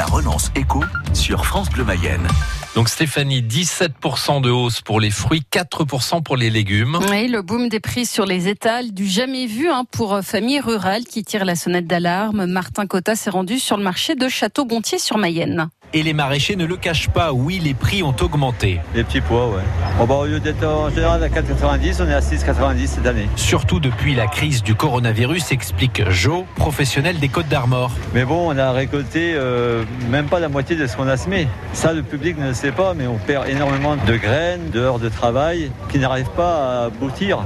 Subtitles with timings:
[0.00, 2.26] La relance éco sur France Bleu Mayenne.
[2.74, 6.98] Donc Stéphanie, 17% de hausse pour les fruits, 4% pour les légumes.
[7.10, 11.04] Oui, le boom des prix sur les étals, du jamais vu hein, pour familles rurales
[11.04, 12.46] qui tirent la sonnette d'alarme.
[12.46, 15.68] Martin Cotta s'est rendu sur le marché de Château-Gontier sur Mayenne.
[15.92, 18.78] Et les maraîchers ne le cachent pas, oui, les prix ont augmenté.
[18.94, 19.62] Les petits pois, ouais.
[19.98, 23.26] Bon, bah, au lieu d'être en général à 4,90, on est à 6,90 cette année.
[23.34, 27.90] Surtout depuis la crise du coronavirus, explique Jo, professionnel des Côtes d'Armor.
[28.14, 31.48] Mais bon, on a récolté euh, même pas la moitié de ce qu'on a semé.
[31.72, 35.08] Ça, le public ne le sait pas, mais on perd énormément de graines, d'heures de
[35.08, 37.40] travail qui n'arrivent pas à aboutir.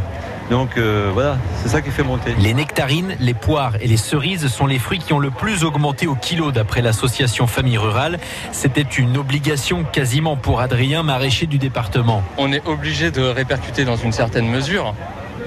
[0.51, 2.35] Donc euh, voilà, c'est ça qui fait monter.
[2.39, 6.07] Les nectarines, les poires et les cerises sont les fruits qui ont le plus augmenté
[6.07, 8.19] au kilo d'après l'association Famille Rurale.
[8.53, 12.23] C'était une obligation quasiment pour Adrien, maraîcher du département.
[12.37, 14.95] On est obligé de répercuter dans une certaine mesure.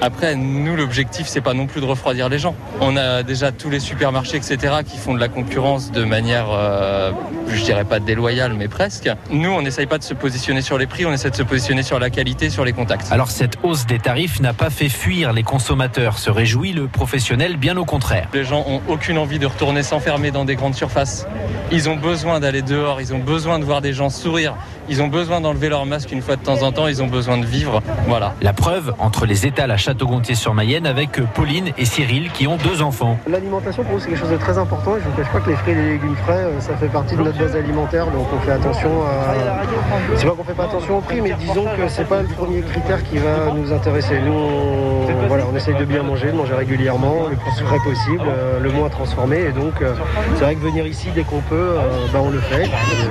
[0.00, 2.54] Après, nous, l'objectif, c'est pas non plus de refroidir les gens.
[2.80, 7.12] On a déjà tous les supermarchés, etc., qui font de la concurrence de manière, euh,
[7.48, 9.10] je dirais pas déloyale, mais presque.
[9.30, 11.82] Nous, on n'essaye pas de se positionner sur les prix, on essaie de se positionner
[11.82, 13.10] sur la qualité, sur les contacts.
[13.10, 17.56] Alors, cette hausse des tarifs n'a pas fait fuir les consommateurs, se réjouit le professionnel,
[17.56, 18.28] bien au contraire.
[18.34, 21.26] Les gens ont aucune envie de retourner s'enfermer dans des grandes surfaces.
[21.72, 24.54] Ils ont besoin d'aller dehors, ils ont besoin de voir des gens sourire,
[24.88, 27.38] ils ont besoin d'enlever leur masque une fois de temps en temps, ils ont besoin
[27.38, 27.82] de vivre.
[28.06, 28.34] Voilà.
[28.40, 33.16] La preuve entre les étals à Château-Gontier-sur-Mayenne avec Pauline et Cyril qui ont deux enfants.
[33.28, 35.40] L'alimentation pour nous c'est quelque chose de très important et je ne vous cache pas
[35.40, 38.26] que les fruits et les légumes frais ça fait partie de notre base alimentaire donc
[38.34, 39.62] on fait attention à...
[40.16, 42.60] C'est pas qu'on fait pas attention au prix mais disons que c'est pas le premier
[42.62, 44.20] critère qui va nous intéresser.
[44.20, 48.24] Nous on, voilà, on essaye de bien manger, de manger régulièrement, le plus frais possible,
[48.60, 49.74] le moins transformé et donc
[50.34, 51.76] c'est vrai que venir ici dès qu'on peut,
[52.12, 52.68] bah, on le fait et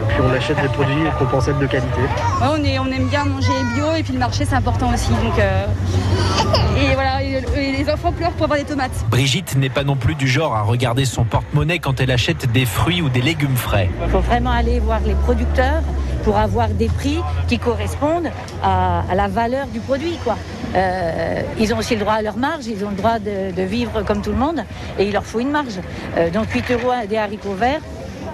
[0.10, 2.02] puis on achète des produits qu'on pense être de qualité.
[2.42, 5.10] Ouais, on, est, on aime bien manger bio et puis le marché c'est important aussi.
[5.10, 5.66] Donc, euh,
[6.78, 9.06] et voilà, et, et les enfants pleurent pour avoir des tomates.
[9.10, 12.66] Brigitte n'est pas non plus du genre à regarder son porte-monnaie quand elle achète des
[12.66, 13.90] fruits ou des légumes frais.
[14.04, 15.82] Il faut vraiment aller voir les producteurs
[16.24, 18.30] pour avoir des prix qui correspondent
[18.62, 20.18] à, à la valeur du produit.
[20.24, 20.36] Quoi.
[20.76, 23.62] Euh, ils ont aussi le droit à leur marge, ils ont le droit de, de,
[23.64, 24.64] vivre comme tout le monde
[25.00, 25.80] et il leur faut une marge.
[26.18, 27.82] Euh, donc 8 euros des haricots verts,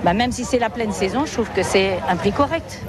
[0.04, 2.84] bah, même si c'est la pleine saison, je trouve que c'est un prix correct.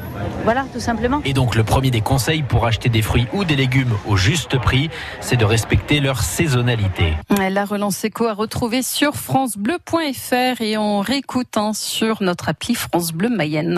[0.44, 1.20] Voilà, tout simplement.
[1.24, 4.58] Et donc, le premier des conseils pour acheter des fruits ou des légumes au juste
[4.58, 7.14] prix, c'est de respecter leur saisonnalité.
[7.50, 13.12] La relance éco à retrouver sur FranceBleu.fr et on réécoute hein, sur notre appli France
[13.12, 13.70] Bleu Mayenne.